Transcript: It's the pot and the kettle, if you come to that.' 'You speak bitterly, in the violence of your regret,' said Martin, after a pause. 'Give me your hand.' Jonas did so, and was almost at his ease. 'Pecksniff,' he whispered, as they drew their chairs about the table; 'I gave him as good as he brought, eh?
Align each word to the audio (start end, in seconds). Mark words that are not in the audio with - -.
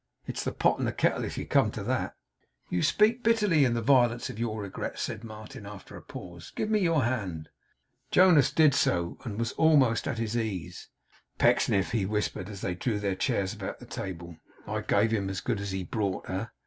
It's 0.25 0.43
the 0.43 0.51
pot 0.51 0.79
and 0.79 0.87
the 0.87 0.91
kettle, 0.91 1.23
if 1.25 1.37
you 1.37 1.45
come 1.45 1.69
to 1.73 1.83
that.' 1.83 2.15
'You 2.71 2.81
speak 2.81 3.21
bitterly, 3.21 3.65
in 3.65 3.75
the 3.75 3.83
violence 3.83 4.31
of 4.31 4.39
your 4.39 4.63
regret,' 4.63 4.97
said 4.97 5.23
Martin, 5.23 5.67
after 5.67 5.95
a 5.95 6.01
pause. 6.01 6.51
'Give 6.55 6.71
me 6.71 6.79
your 6.79 7.03
hand.' 7.03 7.49
Jonas 8.09 8.51
did 8.51 8.73
so, 8.73 9.19
and 9.23 9.37
was 9.37 9.51
almost 9.51 10.07
at 10.07 10.17
his 10.17 10.35
ease. 10.35 10.89
'Pecksniff,' 11.37 11.91
he 11.91 12.07
whispered, 12.07 12.49
as 12.49 12.61
they 12.61 12.73
drew 12.73 12.99
their 12.99 13.13
chairs 13.13 13.53
about 13.53 13.77
the 13.79 13.85
table; 13.85 14.37
'I 14.65 14.81
gave 14.87 15.11
him 15.11 15.29
as 15.29 15.39
good 15.39 15.59
as 15.61 15.69
he 15.69 15.83
brought, 15.83 16.27
eh? 16.27 16.47